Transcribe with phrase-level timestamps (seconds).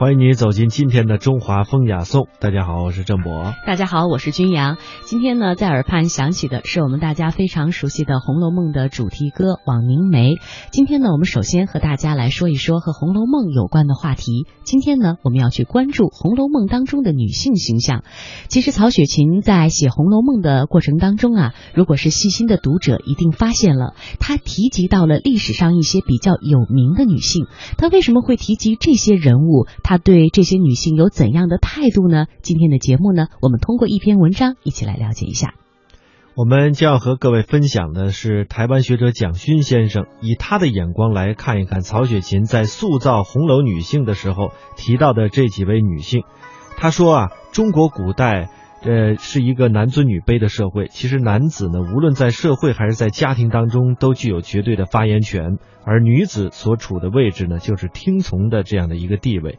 [0.00, 2.26] 欢迎你走进今天的中华风雅颂。
[2.40, 3.52] 大家好，我是郑博。
[3.66, 4.78] 大家好，我是君阳。
[5.04, 10.36] 今天呢，在耳畔响起的是我们大家非常熟悉的《红楼梦》的主题歌《枉凝眉》。
[10.72, 14.46] 今天呢，我们首先和大家来说一说和《红楼梦》有关的话题。
[14.64, 18.02] 今天呢，我们要去关注《红楼梦》当中的女性形象。
[18.48, 27.48] 其实，曹雪芹在写《红楼梦》的过程当中啊，如果是细心的读者，一定发现了他提及到了历史上一些比较有名的女性。
[27.76, 29.66] 他为什么会提及这些人物？
[29.82, 32.26] 他他对这些女性有怎样的态度呢？
[32.42, 35.54] 今天的节目呢，我们通过一篇文章一起来了解一下。
[36.36, 46.22] 我们将要和各位分享的是台湾学者蒋勋先生以他的眼光来看一看曹雪芹在塑造红楼女性的时候提到的这几位女性。
[46.76, 48.48] 他说啊，中国古代
[48.82, 59.54] 呃是一个男尊女卑的社会，其实男子呢，无论在社会还是在家庭当中都具有绝对的发言权，而女子所处的位置呢，就是听从的这样的一个地位。《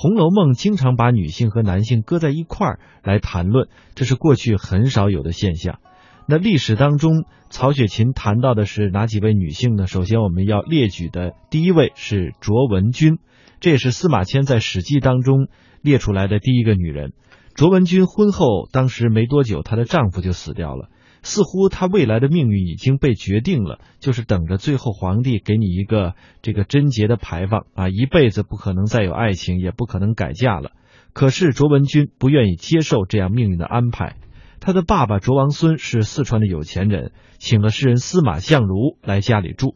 [0.00, 5.80] 红楼梦》经常把女性和男性搁在一块儿来谈论，这是过去很少有的现象。
[6.28, 9.88] 那历史当中，曹雪芹谈到的是哪几位女性呢？
[9.88, 13.18] 首先我们要列举的第一位是卓文君，
[13.58, 15.48] 这也是司马迁在《史记》当中
[15.82, 17.12] 列出来的第一个女人。
[17.56, 20.90] 卓文君婚后当时没多久，她的丈夫就死掉了。
[21.22, 30.72] 似乎他未来的命运已经被决定了，就是等着最后皇帝给你一个这个贞洁的牌坊啊，一辈子不可能再有爱情，也不可能改嫁了。
[31.12, 34.16] 可是卓文君不愿意接受这样命运的安排。
[34.60, 39.74] 他的爸爸卓王孙是四川的有钱人，请了诗人司马相如来家里住。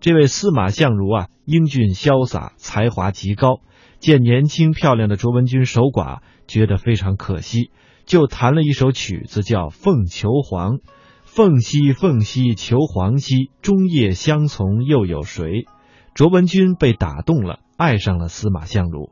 [0.00, 3.60] 这位司马相如啊，英俊潇洒，才华极高，
[3.98, 7.70] 见年轻漂亮的卓文君守寡，觉得非常可惜。
[8.08, 10.76] 就弹了一首曲子，叫《凤求凰》。
[11.24, 15.66] 凤兮凤兮求凰兮，终夜相从又有谁？
[16.14, 19.10] 卓文君被打动了，爱上了司马相如。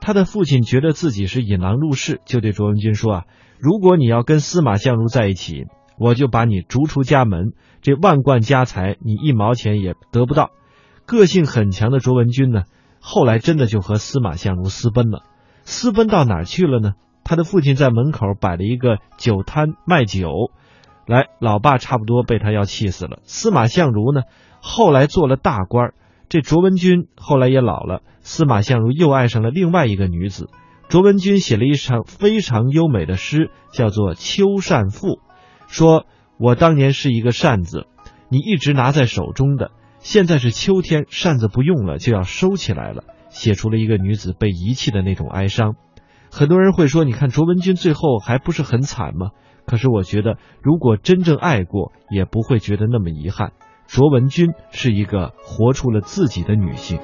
[0.00, 3.24] 他的父亲觉得自己是引狼入室，就对卓文君说：“啊，
[3.60, 10.50] 如果你要跟司马相如在一起，我就把你逐出家门，这万贯家财你一毛钱也得不到。”
[11.06, 12.64] 个性很强的卓文君呢，
[12.98, 15.22] 后来真的就和司马相如私奔了。
[15.62, 16.94] 私奔到哪儿去了呢？
[17.24, 20.50] 他的父亲在门口摆了一个酒摊卖酒，
[21.06, 23.20] 来，老爸差不多被他要气死了。
[23.24, 24.22] 司马相如呢，
[24.60, 25.92] 后来做了大官
[26.28, 30.48] 这卓文君后来也老了，司马相如又爱上了另外一个女子。
[30.88, 35.08] 卓文君写了一场非常优美的诗，叫做《秋扇赋》，
[35.68, 36.06] 说
[36.38, 37.86] ：“我当年是一个扇子，
[38.28, 45.76] 你一直拿在手中的，现在是秋天，扇子不用了，就要收起来了。”写出了一个女子被遗弃的那种哀伤。
[46.34, 49.32] 很多人会说：“你看卓文君最后还不是很惨吗？”
[49.66, 53.52] 可是我觉得，如果真正爱过，也不会觉得那么遗憾。
[53.86, 56.98] 卓文君是一个活出了自己的女性。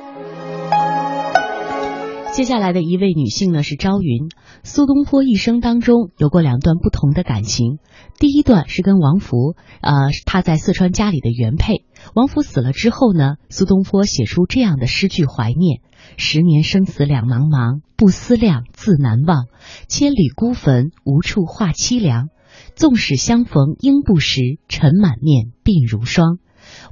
[2.33, 4.29] 接下来的一位女性呢是朝云。
[4.63, 7.79] 苏东坡一生当中有过两段不同的感情，
[8.19, 9.93] 第一段是跟王弗，呃，
[10.25, 11.85] 他在四川家里的原配。
[12.15, 15.81] 王弗死了之后呢，苏东坡写出这样的诗句怀念：
[16.17, 19.47] 十年生死两茫茫，不思量，自难忘。
[19.89, 22.29] 千里孤坟，无处话凄凉。
[22.77, 26.39] 纵使相逢应不识，尘满面，鬓如霜。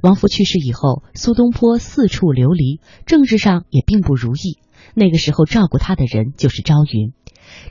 [0.01, 4.57] 王弗去世以后，苏东坡四处流离，政治上也并不如意。
[4.93, 7.13] 那个时候照顾他的人就是朝云，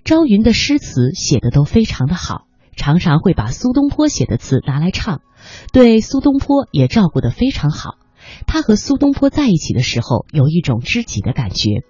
[0.04, 2.46] 朝云的诗词写的都非常的好，
[2.76, 5.20] 常常会把苏东坡写的词拿来唱，
[5.72, 7.96] 对苏东坡也照顾的非常好。
[8.46, 11.82] 他和苏东坡在一起的时候，有一种知己的感觉。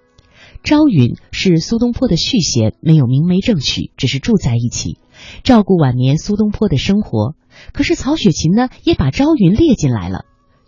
[0.63, 4.97] 朝云是苏东坡的续弦，没有明媒正娶，只是住在一起，
[5.43, 7.35] 照顾晚年苏东坡的生活。
[7.73, 10.25] 可是曹雪芹呢，也把朝云列进来了。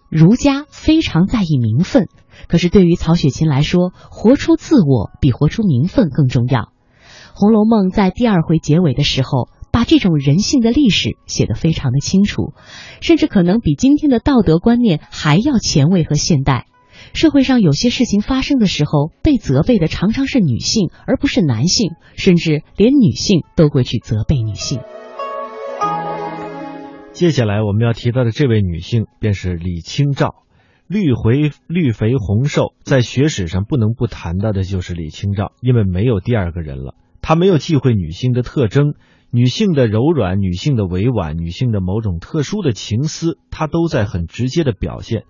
[0.10, 2.08] 儒家非常在意名分。
[2.48, 6.62] 可是对于曹雪芹来说，活出自我比活出名分更重要。
[7.34, 12.54] 《红楼梦》在第二回结尾的时候，把这种人性的历史写得非常的清楚，
[13.02, 16.66] 甚至可能比今天的道德观念还要前卫和现代。
[17.14, 24.82] 社会上有些事情发生的时候，被责备的常常是女性，而不是男性，甚至连女性都会去责备女性。
[27.14, 30.44] 接下来我们要提到的这位女性，便是李清照。
[30.90, 36.96] 绿回绿肥红瘦，在学史上不能不谈到的就是李清照，因为没有第二个人了。
[37.22, 38.96] 她没有忌讳女性的特征，
[39.30, 45.26] 女性的柔软，女性的委婉，女性的某种特殊的情思，她都在很直接的表现。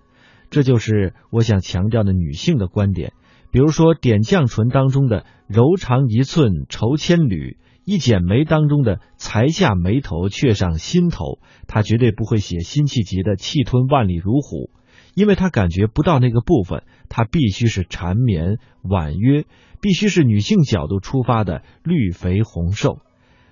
[0.49, 3.11] 这就是我想强调的女性的观点。
[3.51, 14.69] 比如说《点绛唇》当中的“柔肠一寸愁千缕”，《一剪梅》当中的“才下眉头却上心头”，她绝对不会写辛弃疾的“气吞万里如虎”。
[15.15, 19.45] 因为他感觉不到那个部分，他必须是缠绵婉约，
[19.81, 22.99] 必须是女性角度出发的绿肥红瘦，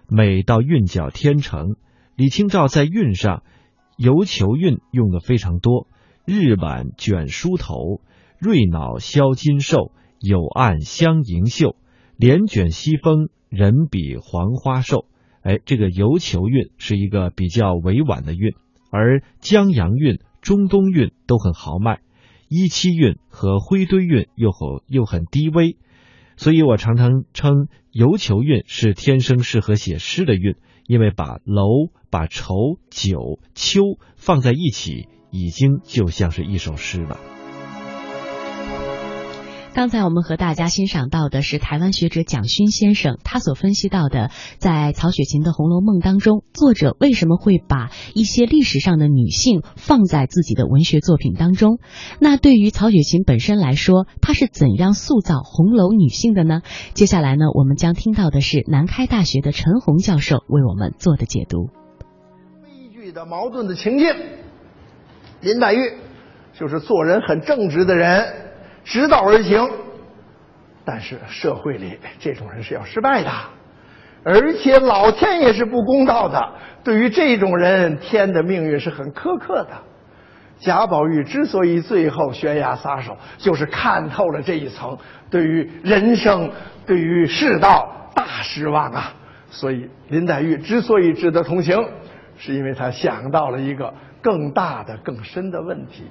[0.10, 1.76] 美到韵脚天成。
[2.16, 3.44] 李清照在韵上，
[3.98, 5.88] 游球韵用的非常多，
[6.26, 8.02] 日晚卷梳头，
[8.40, 11.76] 瑞脑销金兽，有岸香盈袖，
[12.16, 15.06] 帘卷西风，人比黄花瘦。
[15.42, 18.54] 哎，这个游球韵是一个比较委婉的韵，
[18.92, 22.02] 而江阳韵、中东韵都很豪迈，
[22.48, 25.78] 一七韵和灰堆韵又很又很低微，
[26.36, 30.56] 所以我常常称游球韵是天生适合写诗的韵。
[30.88, 33.82] 因为把楼、把愁、酒、秋
[34.16, 37.20] 放在一起，已经就像是一首诗了。
[39.78, 51.78] 刚才我们和大家欣赏到的是台湾学者蒋勋先生他所分析到的，在曹雪芹的《红楼梦》当中，作者为什么会把一些历史上的女性放在自己的文学作品当中？
[52.20, 56.64] 那对于曹雪芹本身来说，他是怎样塑造红楼女性的呢？
[56.96, 61.68] 接下来呢，我们将听到的是南开大学的陈红教授为我们做的解读。
[62.64, 64.08] 悲剧的矛盾的情境，
[65.42, 65.98] 林黛玉
[66.60, 68.47] 就是做人很正直的人。
[68.88, 69.70] 直道而行，
[70.86, 73.30] 但是社会里这种人是要失败的，
[74.24, 76.54] 而且老天也是不公道的。
[76.86, 79.72] 对于这种人，天的命运是很苛刻的。
[80.60, 84.98] 贾宝玉之所以最后悬崖撒手，就是看透了这一层，
[85.30, 86.50] 对于人生、
[86.86, 89.14] 对于世道大失望啊。
[89.50, 91.78] 所以林黛玉之所以值得同情，
[92.38, 96.06] 是因为她想到了一个更大的、更深的问题。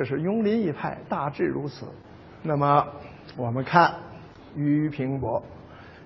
[0.00, 1.84] 这是庸林一派，大致如此。
[2.42, 2.86] 那么，
[3.36, 3.92] 我们看
[4.54, 5.42] 俞平伯。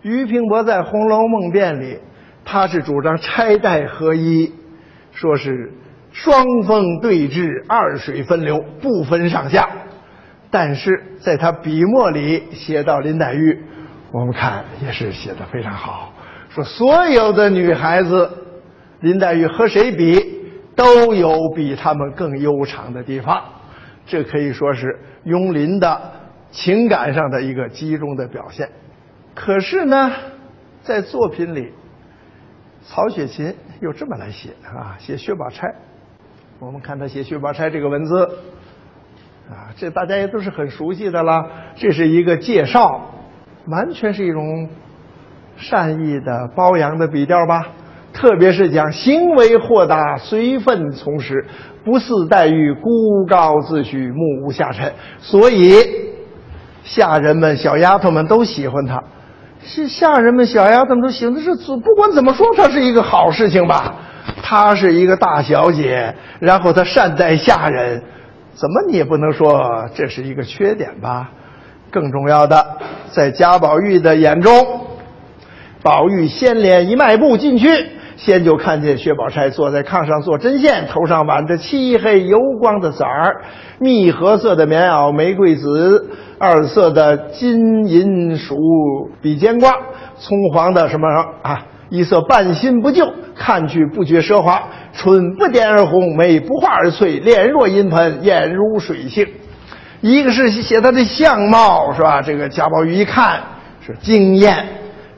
[0.03, 2.01] 俞平伯在《红楼梦变》里，
[2.45, 4.53] 他是主张钗黛合一，
[5.13, 5.73] 说是
[6.11, 9.71] 双峰对峙，二水分流，不分上下。
[10.51, 13.57] 但是在他笔墨里写到林黛玉，
[14.11, 16.13] 我们看也是写的非常好。
[16.49, 18.29] 说所有的女孩子，
[18.99, 20.21] 林黛玉和谁比，
[20.75, 23.41] 都有比她们更悠长的地方。
[24.07, 26.13] 这可以说是雍林的
[26.51, 28.69] 情感上的一个集中的表现。
[29.35, 30.13] 可是呢，
[30.83, 31.73] 在作品里，
[32.87, 35.75] 曹雪芹又这么来写啊，写薛宝钗。
[36.61, 38.25] 我们看他写薛宝钗这个文字
[39.51, 41.51] 啊，这大家也都是很熟悉的了。
[41.75, 43.11] 这是一个介绍，
[43.67, 44.69] 完全是一种
[45.57, 47.69] 善意的褒扬的笔调吧。
[48.25, 51.45] 特别是讲行为豁达，随分从时，
[51.85, 54.91] 不似黛玉孤高自许，目无下尘。
[55.19, 55.75] 所以
[56.83, 58.99] 下人们、小丫头们都喜欢她。
[59.63, 63.95] 是下人们、小丫头们都喜欢，是不管怎么说，她是一个好事情吧？
[64.43, 68.03] 她是一个大小姐，然后她善待下人，
[68.55, 71.31] 怎么你也不能说这是一个缺点吧？
[71.91, 72.67] 更重要的，
[73.11, 74.51] 在贾宝玉的眼中，
[75.83, 77.69] 宝玉先脸一迈步进去。
[78.17, 83.43] 先就看见薛宝钗坐在炕上做针线，头上挽着漆黑油光的色儿，
[83.79, 88.57] 蜜合色的棉袄，玫瑰紫二色的金银鼠
[89.21, 89.73] 比肩褂，
[90.17, 91.09] 葱黄的什么
[91.43, 94.63] 啊，一色半新不旧，看去不觉奢华。
[94.97, 99.27] 唇不点而红，眉不画而翠，脸若银盆，眼如水杏。
[100.01, 102.23] 一个是写他的相貌，是吧？
[102.23, 103.41] 这个贾宝玉一看
[103.85, 104.65] 是惊艳。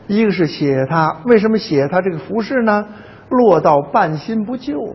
[0.06, 2.86] 一个是写他为什么写他这个服饰呢？
[3.28, 4.94] 落到半新不旧，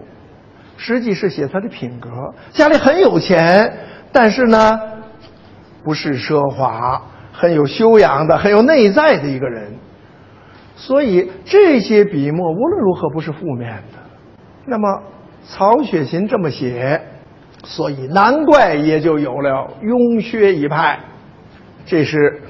[0.78, 2.10] 实际是写他的品格。
[2.52, 3.78] 家里很有钱，
[4.14, 4.80] 但是呢，
[5.84, 7.02] 不是奢华，
[7.34, 9.74] 很有修养的，很有内在的一个人。
[10.78, 14.00] 所以这些笔墨无论如何不是负面的。
[14.66, 15.04] 那么
[15.44, 17.02] 曹雪芹这么写，
[17.66, 21.00] 所以难怪也就有了雍薛一派。
[21.86, 22.42] 这是。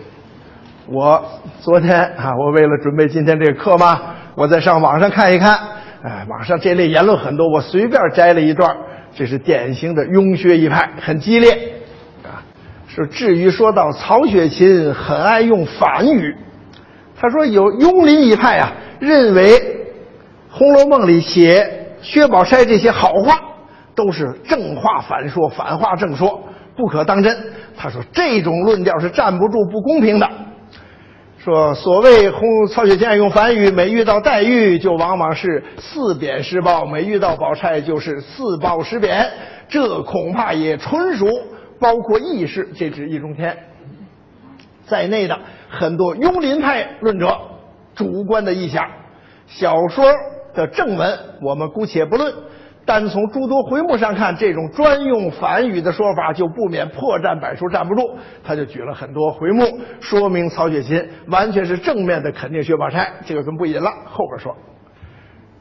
[0.94, 1.24] 我
[1.62, 4.02] 昨天啊，我为了准备今天这个课嘛，
[4.36, 5.58] 我在上网上看一看，
[6.04, 8.76] 哎，网上这类言论很多，我随便摘了一段，
[9.16, 11.54] 这是典型的庸薛一派，很激烈
[12.24, 12.44] 啊。
[12.90, 16.36] 是至于说到曹雪芹很爱用反语，
[17.18, 19.58] 他说有庸林一派啊，认为
[20.50, 23.40] 《红楼梦》里写薛宝钗这些好话
[23.96, 26.42] 都是正话反说，反话正说，
[26.76, 27.34] 不可当真。
[27.78, 30.30] 他说这种论调是站不住，不公平的。
[31.44, 39.28] 说所谓红曹雪芹爱用反语，每遇到黛玉就往往是四贬十褒，每遇到宝钗就是四褒十贬，
[39.68, 41.26] 这恐怕也纯属
[41.80, 43.58] 包括意识，这指易中天
[44.86, 47.36] 在内的很多雍林派论者
[47.96, 48.86] 主观的臆想。
[49.48, 50.06] 小说
[50.54, 52.32] 的正文我们姑且不论，
[52.86, 58.02] 单从诸多回目上看，这种专用反语的说法就不免破绽百出，站不住。
[58.44, 59.66] 他就举了很多回目，
[60.00, 63.08] 说明曹雪芹完全是正面的肯定薛宝钗。
[63.26, 64.56] 这个咱不引了，后边说，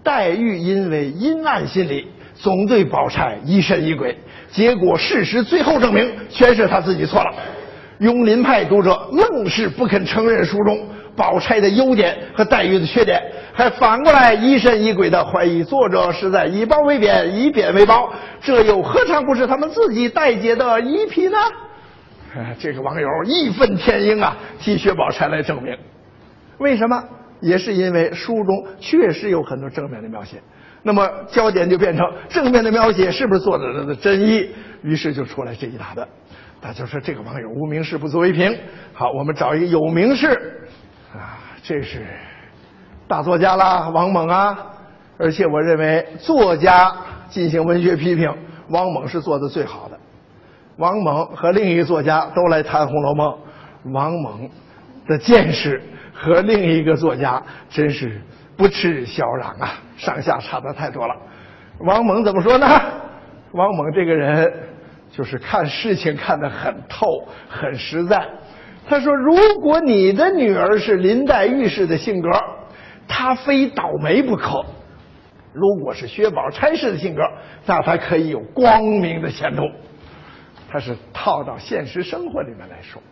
[0.03, 4.17] 黛玉因为阴暗心理，总对宝钗疑神疑鬼，
[4.51, 7.35] 结果事实最后证明，全是他自己错了。
[7.99, 10.79] 拥林派读者愣是不肯承认书中
[11.17, 21.37] 宝钗的优点和黛玉的缺点，还反过来疑神疑鬼的怀疑作者是在以褒为贬，以贬为褒，这又何尝不是他们自己待解的疑癖呢？
[22.59, 25.77] 这个网友义愤填膺啊，替薛宝钗来证明，
[26.59, 27.03] 为什么？
[27.41, 30.37] 也是因为书中确实有很多正面的描写，
[30.83, 34.51] 那么焦点就变成正面的描写是不是作者的真意？
[34.83, 36.07] 于是就出来这一大段。
[36.61, 38.55] 大家说这个网友无名氏不足为凭。
[38.93, 40.60] 好，我们找一个有名氏，
[41.63, 42.07] 这是
[43.07, 44.59] 大作家啦，王蒙啊。
[45.19, 46.95] 而且我认为作家
[47.29, 48.33] 进行文学批评，
[48.69, 49.99] 王蒙是做的最好的。
[50.77, 53.29] 王蒙和另一个作家都来谈《红楼梦》，
[53.93, 54.49] 王蒙
[55.07, 55.83] 的见识
[56.15, 58.21] 和另一个作家真是
[58.57, 61.15] 不耻小壤啊，上下差的太多了。
[61.81, 62.67] 王蒙怎么说呢？
[63.53, 64.53] 王蒙这个人。
[65.13, 67.05] 就是看事情看得很透，
[67.49, 68.25] 很实在。
[68.89, 72.29] 他说：“如果你的女儿是林黛玉式的性格，
[73.07, 74.65] 她非倒霉不可；
[75.53, 77.23] 如果是薛宝钗式的性格，
[77.67, 79.63] 那她可以有光明的前途。”
[80.73, 83.03] 他是套到现实生活里面来说。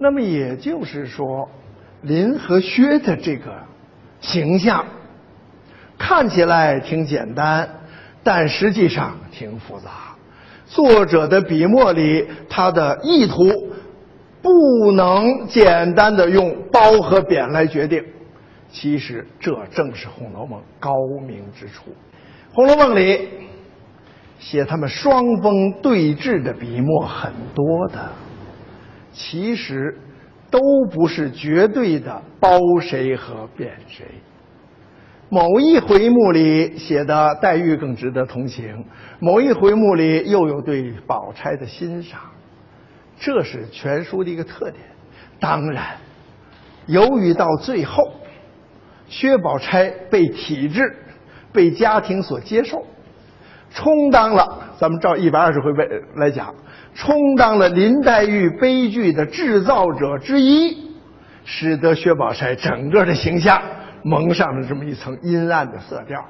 [0.00, 1.48] 那么也就是说，
[2.02, 3.54] 林和薛的这个
[4.20, 4.84] 形象
[5.96, 7.68] 看起来挺简单，
[8.24, 9.90] 但实际上挺复杂。
[10.66, 13.69] 作者的笔墨里，他的意图
[14.42, 18.04] 不能简单的用褒和贬来决定。
[18.70, 20.94] 其实这正是《红楼梦》高
[21.26, 21.90] 明之处。
[22.54, 23.28] 《红楼梦》里
[24.38, 28.10] 写他们双峰对峙的笔墨很多的，
[29.12, 29.98] 其实
[30.50, 34.06] 都不是绝对的褒谁和贬谁。
[35.28, 38.84] 某一回目里写的黛玉更值得同情，
[39.20, 42.20] 某一回目里又有对宝钗的欣赏，
[43.20, 44.82] 这是全书的一个特点。
[45.38, 45.98] 当然，
[46.86, 48.14] 由于到最后，
[49.08, 50.96] 薛宝钗被体制、
[51.52, 52.84] 被家庭所接受，
[53.72, 55.70] 充当了咱们照一百二十回
[56.16, 56.54] 来讲，
[56.94, 60.90] 充当了林黛玉悲剧的制造者之一，
[61.44, 63.62] 使得薛宝钗整个的形象。
[64.02, 66.24] 蒙上了这么一层阴暗的色调，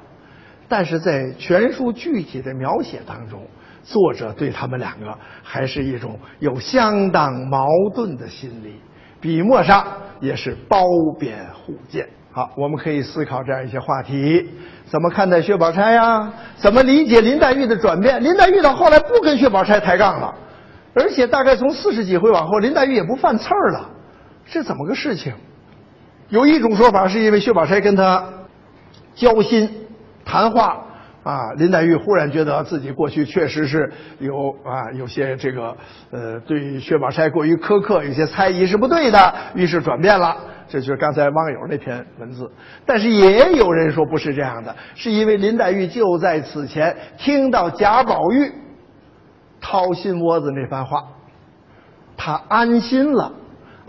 [0.67, 3.47] 但是在全书具体的描写当中，
[3.83, 8.75] 作者对他们两个还是一种有相当矛盾的心理，
[9.19, 9.85] 笔墨上
[10.19, 10.83] 也是褒
[11.19, 12.07] 贬互见。
[12.33, 14.49] 好，我们可以思考这样一些话题：
[14.85, 16.31] 怎么看待薛宝钗呀？
[16.55, 18.23] 怎么理解林黛玉的转变？
[18.23, 20.33] 林黛玉到后来不跟薛宝钗抬杠了，
[20.93, 23.89] 而且大概从四十几回往后，林黛玉也不犯刺儿了，
[24.45, 25.33] 是怎么个事情？
[26.29, 28.23] 有一种说法，是因为薛宝钗跟他
[29.13, 29.87] 交心
[30.23, 30.85] 谈话
[31.23, 35.77] 啊，林黛玉忽然觉得自己过去确实是有啊有些这个
[36.09, 40.35] 呃对薛宝钗过于苛刻，有些猜疑是不对的，于是转变了。
[40.67, 42.49] 这就是刚才网友那篇文字。
[42.85, 48.51] 但是也有人说不是这样的，是因为林黛玉就在此前听到贾宝玉
[49.59, 51.03] 掏心窝子那番话，
[52.15, 53.33] 她安心了。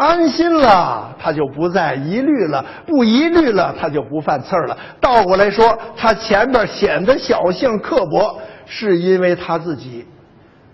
[0.02, 4.76] 安心了，他就不再疑虑了；不疑虑了，他就不犯刺儿了。
[5.00, 10.04] 倒过来说，他前边显得小性刻薄，是因为他自己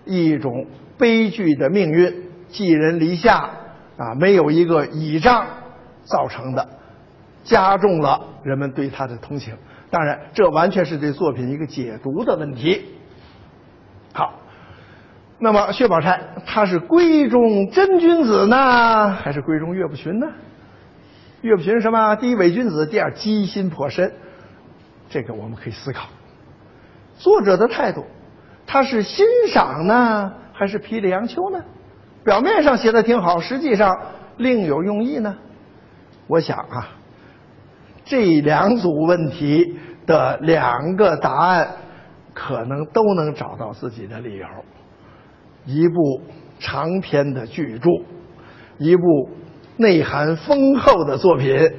[0.03, 0.65] 一种
[0.97, 2.11] 悲剧的命运，
[2.47, 3.51] 寄人篱下
[3.97, 5.45] 啊，没有一个倚仗
[6.03, 6.67] 造成的，
[7.43, 9.53] 加重了人们对他的同情。
[9.91, 12.83] 当然，这完全是对作品一个解读的问题。
[14.11, 14.38] 好。
[15.41, 20.27] 那么薛宝钗，她是闺中真君子呢，还是闺中岳不群呢？
[21.41, 22.15] 岳不群是什么？
[22.17, 24.11] 第一伪君子，第二机心颇深。
[25.09, 26.09] 这个我们可以思考。
[27.17, 28.05] 作者的态度，
[28.67, 31.63] 他是欣赏呢，还是批里杨秋呢？
[32.25, 33.97] 表面上写的挺好，实际上
[34.35, 35.37] 另有用意呢？
[36.27, 36.89] 我想啊，
[38.03, 41.67] 这两组问题的两个答案，
[42.33, 44.45] 可能都能找到自己的理由。
[45.65, 46.21] 一部
[46.59, 47.89] 长篇的巨著，
[48.77, 49.29] 一部
[49.77, 51.71] 内涵丰厚的作品，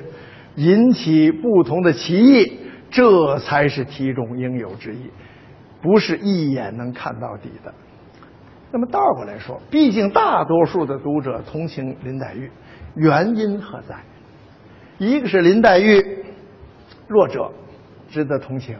[0.56, 2.58] 引起不同的歧义，
[2.90, 5.10] 这才是题中应有之义，
[5.82, 7.75] 不是一眼能看到底的。
[8.72, 12.50] 那么倒过来说，毕竟大多数的读者同情林黛玉，
[12.94, 13.96] 原因何在？
[14.99, 16.25] 一个是林黛玉
[17.08, 17.50] 弱者，
[18.08, 18.76] 值得同情，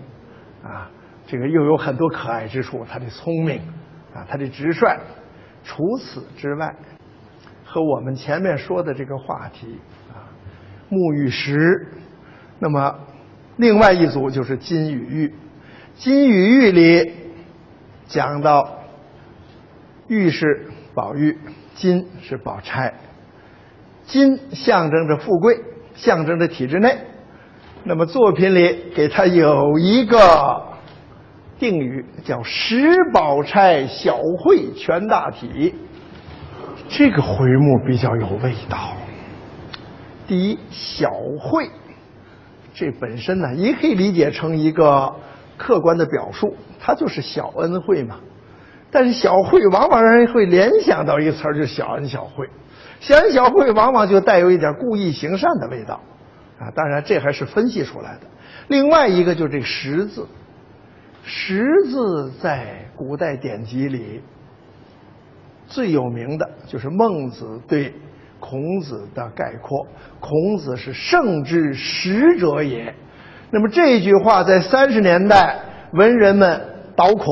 [0.63, 0.91] 啊。
[1.27, 3.61] 这个又有很多可爱之处，她的聪明
[4.15, 4.99] 啊，他的直率。
[5.63, 6.75] 除此之外，
[7.65, 10.25] 和我们前面说的这个话题啊，
[10.89, 11.89] 木与石，
[12.59, 12.99] 那么
[13.57, 15.35] 另外一组就是金与玉。
[15.97, 17.13] 金与玉里
[18.07, 18.79] 讲到，
[20.09, 21.39] 玉是宝玉，
[21.75, 22.95] 金是宝钗。
[24.07, 25.61] 金象征着富贵，
[25.95, 26.99] 象征着体制内。
[27.85, 30.70] 那么作品里给他有一个
[31.61, 35.75] 定语，叫“十宝钗，小慧全大体”。
[36.89, 38.95] 这个回目比较有味道。
[40.27, 41.71] 第一，小慧，
[42.75, 45.15] 这本身呢也可以理解成一个
[45.57, 48.17] 客观的表述，它就是小恩惠嘛。
[48.91, 52.49] 但是小惠往往让人会联想到一个词儿，就是小恩小惠。
[53.01, 56.01] 小恩小惠往往就带有一点故意行善的味道。
[56.59, 58.21] 啊，当然这还是分析出来的。
[58.69, 60.27] 另外一个就是这“十”字
[61.25, 64.23] ，“十”字在古代典籍里
[65.67, 67.95] 最有名的就是孟子对
[68.39, 69.87] 孔子的概括
[70.19, 72.95] ：“孔子是圣之十者也。”
[73.53, 75.61] 那么这句话在三十年代
[75.93, 76.61] 文人们
[76.97, 77.27] 倒孔，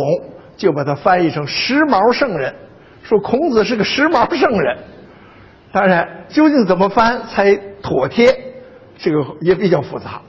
[0.57, 2.54] 就把它翻译成“时髦圣人”，
[3.02, 4.78] 说孔子是个时髦圣人。
[5.73, 8.35] 当然，究竟怎么翻才妥帖？
[8.97, 10.21] 这个也比较复杂，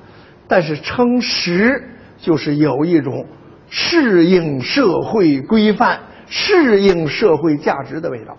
[0.48, 3.26] 但是称实就是有一种
[3.70, 8.38] 适应社会规范、适应社会价值的味道。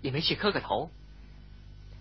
[0.00, 0.90] 也没去磕个头，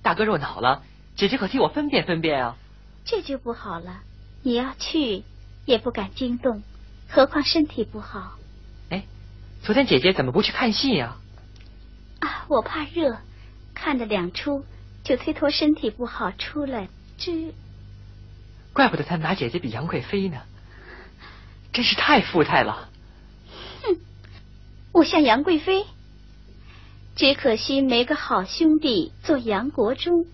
[0.01, 0.81] 大哥若恼了，
[1.15, 2.57] 姐姐可替我分辨分辨啊。
[3.05, 4.01] 这就不好了，
[4.43, 5.23] 你要去
[5.65, 6.63] 也不敢惊动，
[7.09, 8.37] 何况身体不好。
[8.89, 9.05] 哎，
[9.61, 11.17] 昨天姐姐怎么不去看戏呀？
[12.19, 13.17] 啊，我怕热，
[13.73, 14.65] 看了两出
[15.03, 16.87] 就推脱身体不好出来。
[17.17, 17.53] 这，
[18.73, 20.41] 怪不得他拿姐姐比杨贵妃呢，
[21.73, 22.89] 真是太富态了。
[23.83, 23.97] 哼，
[24.91, 25.85] 我像杨贵妃，
[27.15, 30.25] 只可惜没个好兄弟做杨国忠。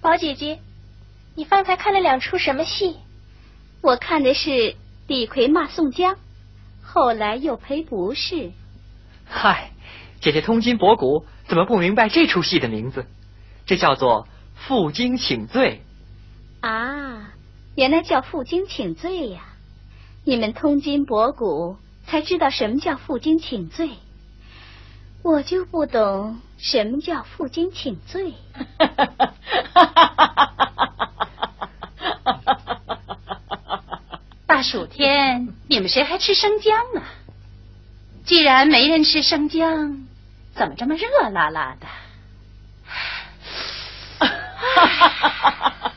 [0.00, 0.58] 宝姐姐，
[1.34, 2.96] 你方才看了两出什么戏？
[3.82, 4.76] 我看的是
[5.06, 6.16] 李逵骂宋江，
[6.82, 8.52] 后来又赔不是。
[9.26, 9.72] 嗨，
[10.20, 13.06] 姐姐通今博古，怎么不明白这出戏的名字？
[13.66, 14.26] 这叫做。
[14.68, 15.80] 负荆请罪
[16.60, 17.32] 啊，
[17.76, 19.49] 原来叫负荆请罪呀！
[20.30, 23.90] 你们通今博古，才知道什么叫负荆请罪。
[25.24, 28.34] 我就不懂什么叫负荆请罪。
[34.46, 37.02] 大暑天，你们谁还吃生姜啊？
[38.24, 40.06] 既然没人吃生姜，
[40.54, 41.88] 怎么这么热辣辣的？
[44.20, 45.92] 哈哈哈哈哈！